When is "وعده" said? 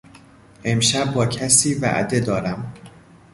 1.73-2.19